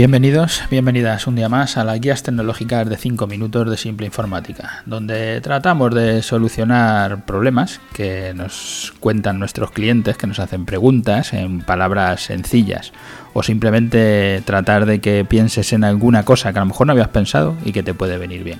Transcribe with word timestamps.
Bienvenidos, 0.00 0.62
bienvenidas 0.70 1.26
un 1.26 1.36
día 1.36 1.50
más 1.50 1.76
a 1.76 1.84
las 1.84 2.00
guías 2.00 2.22
tecnológicas 2.22 2.88
de 2.88 2.96
5 2.96 3.26
minutos 3.26 3.68
de 3.68 3.76
Simple 3.76 4.06
Informática, 4.06 4.82
donde 4.86 5.42
tratamos 5.42 5.94
de 5.94 6.22
solucionar 6.22 7.26
problemas 7.26 7.82
que 7.92 8.32
nos 8.32 8.94
cuentan 8.98 9.38
nuestros 9.38 9.72
clientes, 9.72 10.16
que 10.16 10.26
nos 10.26 10.38
hacen 10.38 10.64
preguntas 10.64 11.34
en 11.34 11.60
palabras 11.60 12.22
sencillas, 12.22 12.94
o 13.34 13.42
simplemente 13.42 14.42
tratar 14.46 14.86
de 14.86 15.02
que 15.02 15.26
pienses 15.26 15.70
en 15.74 15.84
alguna 15.84 16.24
cosa 16.24 16.50
que 16.54 16.60
a 16.60 16.62
lo 16.62 16.68
mejor 16.68 16.86
no 16.86 16.94
habías 16.94 17.08
pensado 17.08 17.54
y 17.62 17.72
que 17.72 17.82
te 17.82 17.92
puede 17.92 18.16
venir 18.16 18.42
bien. 18.42 18.58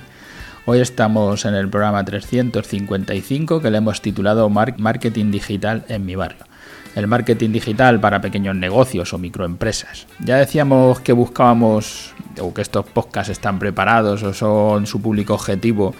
Hoy 0.67 0.79
estamos 0.79 1.45
en 1.45 1.55
el 1.55 1.69
programa 1.69 2.05
355 2.05 3.63
que 3.63 3.71
le 3.71 3.79
hemos 3.79 3.99
titulado 4.03 4.47
Marketing 4.47 5.31
Digital 5.31 5.85
en 5.87 6.05
mi 6.05 6.13
barrio 6.13 6.50
el 6.95 7.07
marketing 7.07 7.51
digital 7.51 7.99
para 7.99 8.21
pequeños 8.21 8.55
negocios 8.55 9.13
o 9.13 9.17
microempresas. 9.17 10.07
Ya 10.19 10.37
decíamos 10.37 10.99
que 10.99 11.13
buscábamos, 11.13 12.13
o 12.39 12.53
que 12.53 12.61
estos 12.61 12.85
podcasts 12.85 13.31
están 13.31 13.59
preparados 13.59 14.23
o 14.23 14.33
son 14.33 14.85
su 14.87 15.01
público 15.01 15.33
objetivo, 15.33 15.93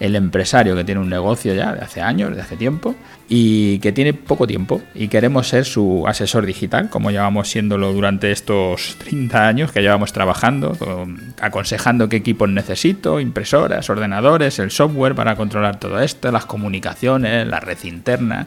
el 0.00 0.14
empresario 0.14 0.76
que 0.76 0.84
tiene 0.84 1.00
un 1.00 1.08
negocio 1.08 1.54
ya 1.54 1.74
de 1.74 1.80
hace 1.80 2.00
años, 2.00 2.34
de 2.34 2.40
hace 2.40 2.56
tiempo, 2.56 2.94
y 3.28 3.78
que 3.80 3.92
tiene 3.92 4.14
poco 4.14 4.46
tiempo 4.46 4.80
y 4.94 5.08
queremos 5.08 5.48
ser 5.48 5.64
su 5.64 6.04
asesor 6.06 6.46
digital, 6.46 6.88
como 6.88 7.10
llevamos 7.10 7.48
siéndolo 7.48 7.92
durante 7.92 8.30
estos 8.30 8.96
30 8.98 9.48
años 9.48 9.72
que 9.72 9.82
llevamos 9.82 10.12
trabajando, 10.12 10.76
aconsejando 11.40 12.08
qué 12.08 12.16
equipos 12.16 12.48
necesito, 12.48 13.20
impresoras, 13.20 13.90
ordenadores, 13.90 14.58
el 14.60 14.70
software 14.70 15.14
para 15.14 15.36
controlar 15.36 15.78
todo 15.80 16.00
esto, 16.00 16.30
las 16.30 16.46
comunicaciones, 16.46 17.46
la 17.46 17.60
red 17.60 17.78
interna 17.82 18.46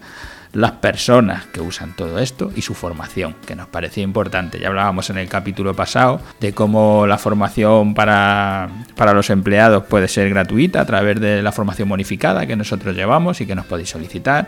las 0.54 0.72
personas 0.74 1.46
que 1.48 1.62
usan 1.62 1.96
todo 1.96 2.20
esto 2.20 2.52
y 2.56 2.62
su 2.62 2.74
formación, 2.74 3.36
que 3.46 3.56
nos 3.56 3.68
parecía 3.68 4.04
importante. 4.04 4.60
Ya 4.60 4.68
hablábamos 4.68 5.10
en 5.10 5.18
el 5.18 5.28
capítulo 5.28 5.74
pasado 5.76 6.22
de 6.40 6.54
cómo 6.54 7.08
la 7.08 7.18
formación 7.18 7.94
para, 7.94 8.70
para 8.96 9.14
los 9.14 9.30
empleados 9.30 9.86
puede 9.86 10.08
ser 10.08 10.30
gratuita 10.30 10.82
a 10.82 10.86
través 10.86 11.20
de 11.20 11.42
la 11.42 11.52
formación 11.52 11.90
bonificada 11.90 12.46
que 12.46 12.56
nosotros 12.56 12.96
llevamos 12.96 13.42
y 13.42 13.46
que 13.46 13.56
nos 13.56 13.66
podéis 13.66 13.90
solicitar 13.90 14.48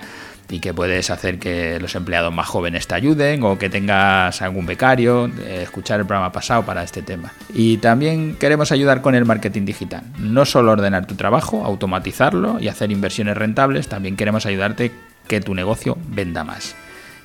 y 0.50 0.60
que 0.60 0.74
puedes 0.74 1.10
hacer 1.10 1.40
que 1.40 1.80
los 1.80 1.96
empleados 1.96 2.34
más 2.34 2.48
jóvenes 2.48 2.86
te 2.86 2.96
ayuden 2.96 3.44
o 3.44 3.58
que 3.58 3.70
tengas 3.70 4.42
algún 4.42 4.66
becario, 4.66 5.32
escuchar 5.48 6.02
el 6.02 6.06
programa 6.06 6.32
pasado 6.32 6.64
para 6.64 6.84
este 6.84 7.02
tema. 7.02 7.32
Y 7.54 7.78
también 7.78 8.36
queremos 8.36 8.72
ayudar 8.72 9.02
con 9.02 9.16
el 9.16 9.26
marketing 9.26 9.64
digital. 9.64 10.04
No 10.20 10.46
solo 10.46 10.74
ordenar 10.74 11.08
tu 11.08 11.16
trabajo, 11.16 11.64
automatizarlo 11.66 12.60
y 12.60 12.68
hacer 12.68 12.92
inversiones 12.92 13.38
rentables, 13.38 13.88
también 13.88 14.18
queremos 14.18 14.46
ayudarte 14.46 14.92
que 15.28 15.42
tu 15.42 15.54
negocio 15.54 15.98
venda 16.08 16.44
más, 16.44 16.76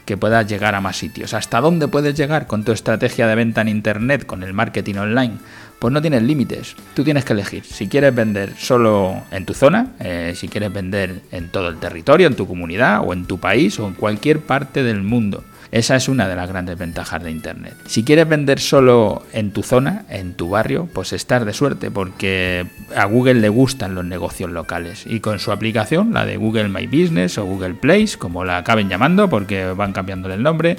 que 0.05 0.17
puedas 0.17 0.47
llegar 0.47 0.75
a 0.75 0.81
más 0.81 0.97
sitios. 0.97 1.35
¿Hasta 1.35 1.61
dónde 1.61 1.89
puedes 1.89 2.15
llegar 2.15 2.47
con 2.47 2.65
tu 2.65 2.73
estrategia 2.73 3.27
de 3.27 3.35
venta 3.35 3.61
en 3.61 3.69
Internet, 3.69 4.27
con 4.27 4.43
el 4.43 4.53
marketing 4.53 4.97
online? 4.97 5.35
Pues 5.79 5.93
no 5.93 6.01
tienes 6.01 6.23
límites, 6.23 6.75
tú 6.95 7.05
tienes 7.05 7.25
que 7.25 7.35
elegir. 7.35 7.65
Si 7.65 7.87
quieres 7.87 8.15
vender 8.15 8.55
solo 8.57 9.23
en 9.31 9.47
tu 9.47 9.55
zona, 9.55 9.93
eh, 10.01 10.33
si 10.35 10.49
quieres 10.49 10.73
vender 10.73 11.23
en 11.31 11.51
todo 11.51 11.69
el 11.69 11.79
territorio, 11.79 12.27
en 12.27 12.35
tu 12.35 12.49
comunidad 12.49 13.03
o 13.07 13.13
en 13.13 13.27
tu 13.27 13.39
país 13.39 13.79
o 13.79 13.87
en 13.87 13.95
cualquier 13.95 14.41
parte 14.41 14.83
del 14.83 15.03
mundo. 15.03 15.45
Esa 15.71 15.97
es 15.97 16.09
una 16.09 16.27
de 16.27 16.35
las 16.35 16.49
grandes 16.49 16.79
ventajas 16.79 17.23
de 17.23 17.31
Internet. 17.31 17.75
Si 17.87 18.03
quieres 18.03 18.29
vender 18.29 18.59
solo 18.59 19.23
en 19.33 19.53
tu 19.53 19.63
zona, 19.63 20.05
en 20.09 20.33
tu 20.33 20.49
barrio, 20.49 20.89
pues 20.93 21.13
estar 21.13 21.45
de 21.45 21.53
suerte 21.53 21.91
porque 21.91 22.67
a 22.97 23.05
Google 23.05 23.35
le 23.35 23.51
gustan 23.51 23.95
los 23.95 24.05
negocios 24.05 24.51
locales 24.51 25.05
y 25.07 25.21
con 25.21 25.39
su 25.39 25.53
aplicación, 25.53 26.15
la 26.15 26.25
de 26.25 26.39
Google 26.39 26.69
My 26.69 26.87
Business 26.87 27.37
o 27.37 27.45
Google 27.45 27.75
Place, 27.75 28.17
como 28.19 28.45
la 28.45 28.57
acaben 28.57 28.89
llamando 28.89 29.29
porque 29.29 29.67
van 29.67 29.93
cambiándole 29.93 30.35
el 30.35 30.43
nombre, 30.43 30.79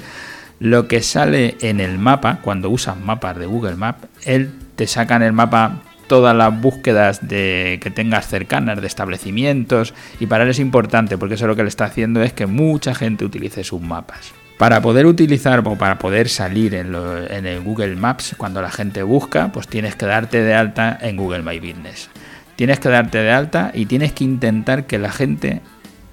lo 0.58 0.88
que 0.88 1.02
sale 1.02 1.56
en 1.60 1.80
el 1.80 1.98
mapa, 1.98 2.40
cuando 2.42 2.68
usas 2.68 2.98
mapas 2.98 3.38
de 3.38 3.46
Google 3.46 3.76
Maps, 3.76 4.08
él 4.24 4.50
te 4.76 4.86
saca 4.86 5.16
en 5.16 5.22
el 5.22 5.32
mapa 5.32 5.82
todas 6.08 6.34
las 6.34 6.60
búsquedas 6.60 7.28
de 7.28 7.78
que 7.80 7.90
tengas 7.92 8.26
cercanas 8.26 8.80
de 8.80 8.86
establecimientos 8.88 9.94
y 10.18 10.26
para 10.26 10.42
él 10.42 10.50
es 10.50 10.58
importante 10.58 11.16
porque 11.16 11.36
eso 11.36 11.46
lo 11.46 11.54
que 11.54 11.62
le 11.62 11.68
está 11.68 11.84
haciendo 11.84 12.20
es 12.22 12.32
que 12.32 12.46
mucha 12.46 12.96
gente 12.96 13.24
utilice 13.24 13.62
sus 13.62 13.80
mapas. 13.80 14.32
Para 14.60 14.82
poder 14.82 15.06
utilizar 15.06 15.66
o 15.66 15.76
para 15.76 15.98
poder 15.98 16.28
salir 16.28 16.74
en, 16.74 16.94
el 17.46 17.60
Google 17.62 17.96
Maps 17.96 18.34
cuando 18.36 18.60
la 18.60 18.70
gente 18.70 19.02
busca, 19.02 19.50
pues 19.52 19.66
tienes 19.66 19.96
que 19.96 20.04
darte 20.04 20.42
de 20.42 20.52
alta 20.52 20.98
en 21.00 21.16
Google 21.16 21.42
My 21.42 21.58
Business. 21.58 22.10
Tienes 22.56 22.78
que 22.78 22.90
darte 22.90 23.16
de 23.16 23.30
alta 23.30 23.70
y 23.72 23.86
tienes 23.86 24.12
que 24.12 24.24
intentar 24.24 24.84
que 24.84 24.98
la 24.98 25.10
gente 25.12 25.62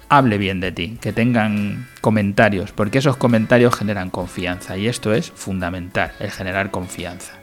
hable 0.08 0.38
bien 0.38 0.60
de 0.60 0.72
ti, 0.72 0.96
que 0.98 1.12
tengan 1.12 1.88
comentarios, 2.00 2.72
porque 2.72 2.96
esos 2.96 3.18
comentarios 3.18 3.76
generan 3.76 4.08
confianza 4.08 4.78
y 4.78 4.88
esto 4.88 5.12
es 5.12 5.30
fundamental, 5.30 6.12
el 6.18 6.30
generar 6.30 6.70
confianza. 6.70 7.34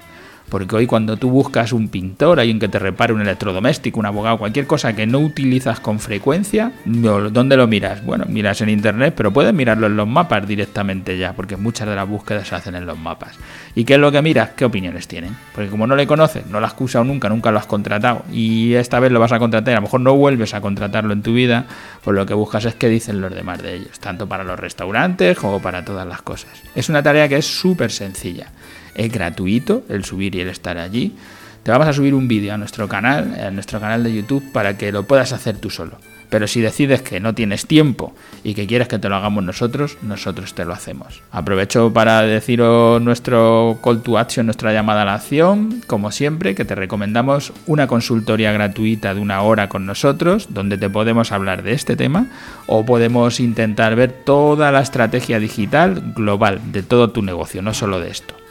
Porque 0.50 0.75
hoy 0.75 0.88
cuando 0.88 1.17
tú 1.17 1.29
buscas 1.29 1.73
un 1.73 1.89
pintor, 1.89 2.39
alguien 2.39 2.59
que 2.59 2.67
te 2.67 2.78
repare 2.78 3.13
un 3.13 3.22
electrodoméstico, 3.22 4.00
un 4.00 4.06
abogado, 4.06 4.38
cualquier 4.38 4.67
cosa 4.67 4.95
que 4.95 5.07
no 5.07 5.19
utilizas 5.19 5.79
con 5.79 6.00
frecuencia, 6.00 6.72
¿dónde 6.85 7.57
lo 7.57 7.67
miras? 7.67 8.06
Bueno, 8.06 8.25
miras 8.28 8.61
en 8.61 8.69
internet, 8.69 9.16
pero 9.17 9.33
puedes 9.33 9.53
mirarlo 9.53 9.88
en 9.88 9.97
los 9.97 10.07
mapas 10.07 10.47
directamente 10.47 11.17
ya, 11.17 11.33
porque 11.33 11.57
muchas 11.57 11.88
de 11.88 11.95
las 11.95 12.07
búsquedas 12.07 12.47
se 12.47 12.56
hacen 12.56 12.75
en 12.75 12.85
los 12.85 12.97
mapas. 12.97 13.35
¿Y 13.73 13.85
qué 13.85 13.95
es 13.95 14.00
lo 14.00 14.11
que 14.11 14.22
miras? 14.22 14.51
¿Qué 14.51 14.66
opiniones 14.66 15.07
tienen? 15.07 15.35
Porque 15.53 15.69
como 15.69 15.88
no 15.88 15.95
le 15.95 16.06
conoces, 16.06 16.45
no 16.47 16.59
lo 16.59 16.67
has 16.67 16.75
usado 16.77 17.03
nunca, 17.03 17.27
nunca 17.27 17.51
lo 17.51 17.57
has 17.57 17.66
contratado, 17.66 18.23
y 18.31 18.75
esta 18.75 19.00
vez 19.00 19.12
lo 19.12 19.19
vas 19.19 19.31
a 19.31 19.39
contratar, 19.39 19.73
a 19.73 19.77
lo 19.77 19.81
mejor 19.83 20.01
no 20.01 20.16
vuelves 20.16 20.53
a 20.53 20.62
contratarlo 20.62 21.12
en 21.12 21.23
tu 21.23 21.33
vida, 21.33 21.66
pues 22.03 22.16
lo 22.16 22.25
que 22.25 22.35
buscas 22.35 22.66
es 22.66 22.75
qué 22.75 22.88
dicen 22.88 23.19
los 23.19 23.33
demás 23.33 23.62
de 23.63 23.75
ellos, 23.75 24.00
tanto 24.00 24.27
para 24.27 24.44
los 24.44 24.59
restaurantes 24.59 25.38
como 25.38 25.62
para 25.62 25.83
todas 25.83 26.07
las 26.07 26.22
cosas. 26.22 26.51
Es 26.75 26.88
una 26.89 27.01
tarea 27.01 27.27
que 27.27 27.38
es 27.38 27.45
súper 27.45 27.91
sencilla. 27.91 28.51
Es 28.95 29.11
gratuito 29.11 29.83
el 29.89 30.03
subir 30.06 30.35
y 30.35 30.41
el 30.41 30.47
estar 30.47 30.78
allí. 30.78 31.16
Te 31.63 31.72
vamos 31.72 31.88
a 31.88 31.94
subir 31.94 32.13
un 32.13 32.28
vídeo 32.28 32.53
a 32.53 32.57
nuestro 32.57 32.88
canal, 32.88 33.39
a 33.39 33.51
nuestro 33.51 33.79
canal 33.79 34.03
de 34.03 34.13
YouTube, 34.13 34.51
para 34.51 34.78
que 34.78 34.91
lo 34.91 35.03
puedas 35.03 35.33
hacer 35.33 35.57
tú 35.57 35.69
solo. 35.69 35.97
Pero 36.29 36.47
si 36.47 36.61
decides 36.61 37.01
que 37.01 37.19
no 37.19 37.33
tienes 37.33 37.66
tiempo 37.66 38.13
y 38.44 38.53
que 38.53 38.67
quieres 38.67 38.88
que 38.88 39.00
te 39.00 39.09
lo 39.09 39.16
hagamos 39.16 39.44
nosotros, 39.44 39.97
nosotros 40.01 40.53
te 40.53 40.66
lo 40.66 40.73
hacemos. 40.73 41.22
Aprovecho 41.31 41.91
para 41.94 42.22
deciros 42.22 43.01
nuestro 43.01 43.79
call 43.83 44.01
to 44.01 44.17
action, 44.17 44.45
nuestra 44.45 44.73
llamada 44.73 45.03
a 45.03 45.06
la 45.06 45.16
acción, 45.16 45.81
como 45.88 46.12
siempre, 46.12 46.56
que 46.56 46.66
te 46.66 46.75
recomendamos 46.75 47.53
una 47.67 47.88
consultoría 47.88 48.51
gratuita 48.51 49.13
de 49.13 49.22
una 49.22 49.41
hora 49.41 49.69
con 49.69 49.85
nosotros, 49.85 50.47
donde 50.50 50.77
te 50.77 50.89
podemos 50.89 51.31
hablar 51.31 51.63
de 51.63 51.73
este 51.73 51.95
tema 51.95 52.27
o 52.67 52.85
podemos 52.85 53.39
intentar 53.39 53.95
ver 53.95 54.12
toda 54.12 54.72
la 54.72 54.81
estrategia 54.81 55.39
digital 55.39 56.13
global 56.16 56.59
de 56.72 56.83
todo 56.83 57.12
tu 57.12 57.22
negocio, 57.22 57.62
no 57.62 57.73
solo 57.73 58.00
de 58.00 58.09
esto. 58.09 58.44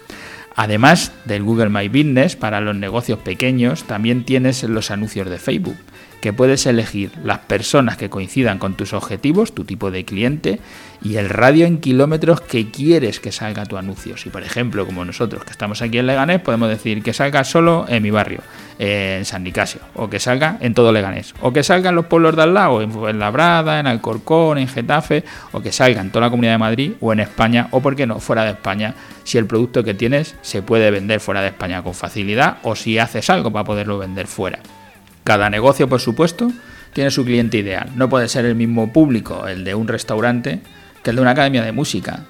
Además 0.56 1.12
del 1.24 1.42
Google 1.42 1.68
My 1.68 1.88
Business, 1.88 2.36
para 2.36 2.60
los 2.60 2.76
negocios 2.76 3.18
pequeños 3.18 3.84
también 3.84 4.24
tienes 4.24 4.62
los 4.62 4.90
anuncios 4.90 5.28
de 5.28 5.38
Facebook 5.38 5.76
que 6.24 6.32
puedes 6.32 6.64
elegir 6.64 7.10
las 7.22 7.40
personas 7.40 7.98
que 7.98 8.08
coincidan 8.08 8.58
con 8.58 8.78
tus 8.78 8.94
objetivos, 8.94 9.54
tu 9.54 9.66
tipo 9.66 9.90
de 9.90 10.06
cliente 10.06 10.58
y 11.02 11.16
el 11.16 11.28
radio 11.28 11.66
en 11.66 11.80
kilómetros 11.80 12.40
que 12.40 12.70
quieres 12.70 13.20
que 13.20 13.30
salga 13.30 13.66
tu 13.66 13.76
anuncio. 13.76 14.16
Si 14.16 14.30
por 14.30 14.42
ejemplo, 14.42 14.86
como 14.86 15.04
nosotros 15.04 15.44
que 15.44 15.50
estamos 15.50 15.82
aquí 15.82 15.98
en 15.98 16.06
Leganés, 16.06 16.40
podemos 16.40 16.70
decir 16.70 17.02
que 17.02 17.12
salga 17.12 17.44
solo 17.44 17.84
en 17.90 18.02
mi 18.02 18.10
barrio, 18.10 18.40
en 18.78 19.26
San 19.26 19.44
Nicasio, 19.44 19.82
o 19.92 20.08
que 20.08 20.18
salga 20.18 20.56
en 20.62 20.72
todo 20.72 20.92
Leganés, 20.92 21.34
o 21.42 21.52
que 21.52 21.62
salga 21.62 21.90
en 21.90 21.96
los 21.96 22.06
pueblos 22.06 22.36
de 22.36 22.42
al 22.44 22.54
lado, 22.54 22.80
en 22.80 23.18
Labrada, 23.18 23.78
en 23.78 23.86
Alcorcón, 23.86 24.56
en 24.56 24.66
Getafe, 24.68 25.24
o 25.52 25.60
que 25.60 25.72
salga 25.72 26.00
en 26.00 26.08
toda 26.08 26.24
la 26.24 26.30
comunidad 26.30 26.54
de 26.54 26.58
Madrid 26.58 26.92
o 27.02 27.12
en 27.12 27.20
España, 27.20 27.68
o 27.70 27.82
por 27.82 27.96
qué 27.96 28.06
no, 28.06 28.18
fuera 28.18 28.44
de 28.44 28.52
España, 28.52 28.94
si 29.24 29.36
el 29.36 29.44
producto 29.44 29.84
que 29.84 29.92
tienes 29.92 30.36
se 30.40 30.62
puede 30.62 30.90
vender 30.90 31.20
fuera 31.20 31.42
de 31.42 31.48
España 31.48 31.82
con 31.82 31.92
facilidad 31.92 32.60
o 32.62 32.74
si 32.76 32.98
haces 32.98 33.28
algo 33.28 33.52
para 33.52 33.66
poderlo 33.66 33.98
vender 33.98 34.26
fuera. 34.26 34.60
Cada 35.24 35.48
negocio, 35.48 35.88
por 35.88 36.00
supuesto, 36.00 36.52
tiene 36.92 37.10
su 37.10 37.24
cliente 37.24 37.58
ideal. 37.58 37.90
No 37.96 38.08
puede 38.08 38.28
ser 38.28 38.44
el 38.44 38.54
mismo 38.54 38.92
público 38.92 39.48
el 39.48 39.64
de 39.64 39.74
un 39.74 39.88
restaurante 39.88 40.60
que 41.02 41.10
el 41.10 41.16
de 41.16 41.22
una 41.22 41.32
academia 41.32 41.62
de 41.62 41.72
música. 41.72 42.26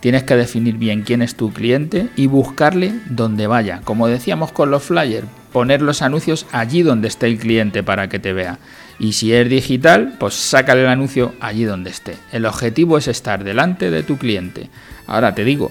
Tienes 0.00 0.24
que 0.24 0.34
definir 0.34 0.76
bien 0.76 1.02
quién 1.02 1.22
es 1.22 1.36
tu 1.36 1.52
cliente 1.52 2.08
y 2.16 2.26
buscarle 2.26 2.92
donde 3.06 3.46
vaya. 3.46 3.80
Como 3.84 4.08
decíamos 4.08 4.50
con 4.50 4.72
los 4.72 4.82
flyers, 4.82 5.28
poner 5.52 5.82
los 5.82 6.02
anuncios 6.02 6.46
allí 6.50 6.82
donde 6.82 7.06
esté 7.06 7.28
el 7.28 7.38
cliente 7.38 7.84
para 7.84 8.08
que 8.08 8.18
te 8.18 8.32
vea. 8.32 8.58
Y 8.98 9.12
si 9.12 9.32
es 9.32 9.48
digital, 9.48 10.16
pues 10.18 10.34
sácale 10.34 10.82
el 10.82 10.88
anuncio 10.88 11.34
allí 11.40 11.62
donde 11.62 11.90
esté. 11.90 12.16
El 12.32 12.46
objetivo 12.46 12.98
es 12.98 13.06
estar 13.06 13.44
delante 13.44 13.92
de 13.92 14.02
tu 14.02 14.18
cliente. 14.18 14.70
Ahora 15.06 15.36
te 15.36 15.44
digo, 15.44 15.70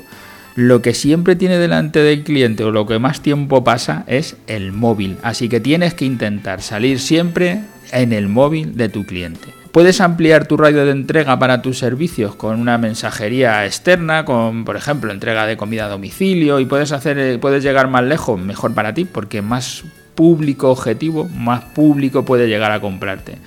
lo 0.56 0.82
que 0.82 0.94
siempre 0.94 1.36
tiene 1.36 1.58
delante 1.58 2.00
del 2.00 2.24
cliente 2.24 2.64
o 2.64 2.72
lo 2.72 2.86
que 2.86 3.00
más 3.00 3.22
tiempo 3.22 3.64
pasa 3.64 4.04
es 4.08 4.36
el 4.48 4.72
móvil. 4.72 5.18
Así 5.24 5.50
que 5.50 5.60
tienes 5.60 5.94
que 5.94 6.06
intentar 6.06 6.62
salir 6.62 7.00
siempre 7.00 7.62
en 7.92 8.14
el 8.14 8.28
móvil 8.28 8.76
de 8.76 8.90
tu 8.90 9.06
cliente. 9.06 9.54
Puedes 9.72 10.02
ampliar 10.02 10.48
tu 10.48 10.58
radio 10.58 10.86
de 10.86 10.92
entrega 10.92 11.40
para 11.40 11.62
tus 11.62 11.78
servicios 11.78 12.36
con 12.36 12.60
una 12.60 12.78
mensajería 12.78 13.66
externa, 13.66 14.26
con 14.26 14.66
por 14.66 14.76
ejemplo 14.76 15.14
entrega 15.14 15.46
de 15.46 15.56
comida 15.56 15.86
a 15.86 15.90
domicilio 15.90 16.60
y 16.60 16.66
puedes 16.66 16.92
hacer 16.92 17.18
eh, 17.18 17.38
puedes 17.40 17.64
llegar 17.64 17.88
más 17.88 18.04
lejos, 18.04 18.38
mejor 18.38 18.74
para 18.74 18.94
ti 18.94 19.06
porque 19.06 19.42
más 19.42 19.86
público 20.14 20.70
objetivo, 20.72 21.30
más 21.30 21.64
público 21.64 22.26
puede 22.26 22.50
llegar 22.50 22.74
a 22.74 22.82
comprarte. 22.82 23.38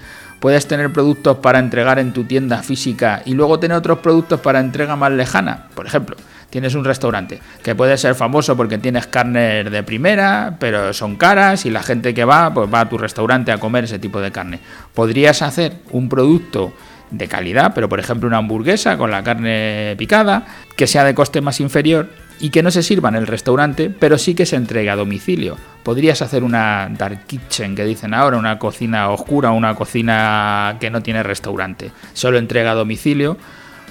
Puedes 0.40 0.66
tener 0.66 0.92
productos 0.92 1.38
para 1.38 1.58
entregar 1.58 1.98
en 1.98 2.12
tu 2.12 2.24
tienda 2.24 2.62
física 2.62 3.22
y 3.26 3.34
luego 3.34 3.58
tener 3.58 3.76
otros 3.76 3.98
productos 3.98 4.40
para 4.40 4.60
entrega 4.60 4.96
más 4.96 5.12
lejana. 5.12 5.68
Por 5.74 5.86
ejemplo, 5.86 6.16
tienes 6.54 6.76
un 6.76 6.84
restaurante 6.84 7.40
que 7.64 7.74
puede 7.74 7.98
ser 7.98 8.14
famoso 8.14 8.56
porque 8.56 8.78
tienes 8.78 9.08
carne 9.08 9.64
de 9.64 9.82
primera, 9.82 10.54
pero 10.60 10.92
son 10.92 11.16
caras 11.16 11.66
y 11.66 11.70
la 11.70 11.82
gente 11.82 12.14
que 12.14 12.24
va, 12.24 12.54
pues 12.54 12.72
va 12.72 12.82
a 12.82 12.88
tu 12.88 12.96
restaurante 12.96 13.50
a 13.50 13.58
comer 13.58 13.82
ese 13.82 13.98
tipo 13.98 14.20
de 14.20 14.30
carne. 14.30 14.60
Podrías 14.94 15.42
hacer 15.42 15.78
un 15.90 16.08
producto 16.08 16.72
de 17.10 17.26
calidad, 17.26 17.72
pero 17.74 17.88
por 17.88 17.98
ejemplo 17.98 18.28
una 18.28 18.36
hamburguesa 18.36 18.96
con 18.96 19.10
la 19.10 19.24
carne 19.24 19.96
picada, 19.98 20.46
que 20.76 20.86
sea 20.86 21.02
de 21.02 21.12
coste 21.12 21.40
más 21.40 21.58
inferior 21.58 22.08
y 22.38 22.50
que 22.50 22.62
no 22.62 22.70
se 22.70 22.84
sirva 22.84 23.08
en 23.08 23.16
el 23.16 23.26
restaurante, 23.26 23.90
pero 23.90 24.16
sí 24.16 24.36
que 24.36 24.46
se 24.46 24.54
entregue 24.54 24.90
a 24.90 24.94
domicilio. 24.94 25.56
Podrías 25.82 26.22
hacer 26.22 26.44
una 26.44 26.88
dark 26.88 27.26
kitchen, 27.26 27.74
que 27.74 27.84
dicen 27.84 28.14
ahora, 28.14 28.36
una 28.36 28.60
cocina 28.60 29.10
oscura, 29.10 29.50
una 29.50 29.74
cocina 29.74 30.76
que 30.78 30.88
no 30.88 31.02
tiene 31.02 31.24
restaurante, 31.24 31.90
solo 32.12 32.38
entrega 32.38 32.70
a 32.70 32.74
domicilio, 32.74 33.38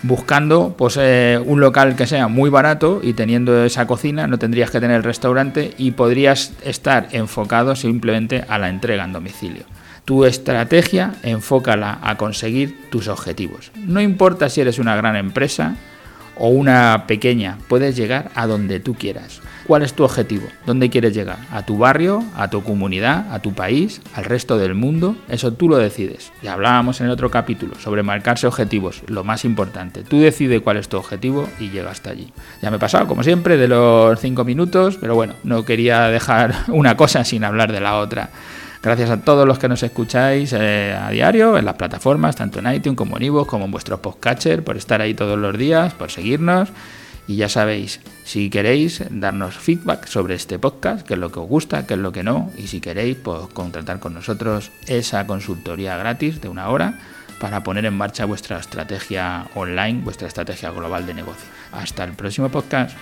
buscando 0.04 0.76
pues, 0.78 0.98
eh, 1.02 1.40
un 1.44 1.60
local 1.60 1.96
que 1.96 2.06
sea 2.06 2.28
muy 2.28 2.50
barato 2.50 3.00
y 3.02 3.14
teniendo 3.14 3.64
esa 3.64 3.88
cocina 3.88 4.28
no 4.28 4.38
tendrías 4.38 4.70
que 4.70 4.80
tener 4.80 4.98
el 4.98 5.04
restaurante 5.04 5.74
y 5.78 5.92
podrías 5.92 6.54
estar 6.64 7.08
enfocado 7.12 7.76
simplemente 7.76 8.46
a 8.48 8.60
la 8.60 8.70
entrega 8.70 9.06
en 9.06 9.14
domicilio. 9.14 9.64
Tu 10.06 10.26
estrategia 10.26 11.14
enfócala 11.24 12.00
a 12.02 12.18
conseguir 12.18 12.90
tus 12.90 13.08
objetivos. 13.08 13.72
No 13.76 14.02
importa 14.02 14.50
si 14.50 14.60
eres 14.60 14.78
una 14.78 14.98
gran 14.98 15.16
empresa, 15.16 15.76
o 16.38 16.50
una 16.50 17.06
pequeña, 17.08 17.58
puedes 17.68 17.96
llegar 17.96 18.32
a 18.36 18.48
donde 18.48 18.80
tú 18.80 18.96
quieras. 18.96 19.42
¿Cuál 19.66 19.84
es 19.84 19.94
tu 19.94 20.04
objetivo? 20.04 20.46
¿Dónde 20.66 20.90
quieres 20.90 21.14
llegar? 21.14 21.38
¿A 21.50 21.66
tu 21.66 21.78
barrio? 21.78 22.22
¿A 22.36 22.50
tu 22.50 22.64
comunidad? 22.64 23.32
¿A 23.32 23.40
tu 23.40 23.54
país? 23.54 24.02
¿Al 24.14 24.26
resto 24.26 24.58
del 24.58 24.76
mundo? 24.76 25.16
Eso 25.30 25.54
tú 25.54 25.70
lo 25.70 25.78
decides. 25.78 26.34
Ya 26.42 26.54
hablábamos 26.54 27.00
en 27.00 27.06
el 27.06 27.14
otro 27.14 27.32
capítulo 27.32 27.80
sobre 27.80 28.04
marcarse 28.04 28.46
objetivos, 28.46 29.04
lo 29.08 29.24
más 29.24 29.46
importante. 29.46 30.04
Tú 30.04 30.20
decides 30.20 30.62
cuál 30.62 30.78
es 30.78 30.90
tu 30.90 30.98
objetivo 30.98 31.48
y 31.62 31.70
llega 31.70 31.92
hasta 31.92 32.10
allí. 32.10 32.34
Ya 32.62 32.72
me 32.72 32.76
he 32.76 32.80
pasado, 32.80 33.08
como 33.08 33.24
siempre, 33.24 33.56
de 33.56 33.70
los 33.70 34.20
cinco 34.20 34.44
minutos, 34.44 34.98
pero 35.00 35.16
bueno, 35.16 35.36
no 35.46 35.64
quería 35.64 36.08
dejar 36.10 36.54
una 36.68 36.98
cosa 36.98 37.24
sin 37.24 37.46
hablar 37.46 37.72
de 37.72 37.80
la 37.80 38.00
otra. 38.00 38.32
Gracias 38.84 39.10
a 39.12 39.22
todos 39.22 39.48
los 39.48 39.60
que 39.60 39.70
nos 39.70 39.82
escucháis 39.82 40.52
eh, 40.52 40.94
a 40.94 41.10
diario 41.10 41.58
en 41.58 41.64
las 41.64 41.76
plataformas, 41.76 42.36
tanto 42.36 42.60
en 42.60 42.70
iTunes 42.70 42.98
como 42.98 43.16
en 43.16 43.24
iVoox, 43.24 43.48
como 43.48 43.64
en 43.64 43.72
vuestros 43.72 44.02
podcatcher, 44.02 44.62
por 44.62 44.76
estar 44.76 45.00
ahí 45.00 45.14
todos 45.14 45.40
los 45.40 45.58
días, 45.58 45.94
por 45.94 46.12
seguirnos. 46.12 46.68
Y 47.26 47.38
ya 47.38 47.48
sabéis, 47.48 48.02
si 48.26 48.50
queréis 48.50 49.02
darnos 49.10 49.56
feedback 49.56 50.08
sobre 50.08 50.36
este 50.36 50.60
podcast, 50.60 51.08
qué 51.08 51.14
es 51.14 51.20
lo 51.22 51.32
que 51.32 51.40
os 51.40 51.48
gusta, 51.48 51.88
qué 51.88 51.94
es 51.94 52.00
lo 52.02 52.12
que 52.12 52.24
no, 52.24 52.52
y 52.58 52.68
si 52.68 52.82
queréis, 52.82 53.16
pues 53.16 53.48
contratar 53.54 54.02
con 54.02 54.14
nosotros 54.14 54.72
esa 54.88 55.26
consultoría 55.26 55.96
gratis 55.96 56.42
de 56.42 56.50
una 56.50 56.68
hora 56.68 57.00
para 57.40 57.64
poner 57.64 57.86
en 57.86 57.94
marcha 57.94 58.26
vuestra 58.26 58.58
estrategia 58.58 59.48
online, 59.56 60.02
vuestra 60.02 60.28
estrategia 60.28 60.72
global 60.72 61.06
de 61.06 61.14
negocio. 61.14 61.48
Hasta 61.72 62.04
el 62.04 62.12
próximo 62.12 62.50
podcast. 62.50 62.98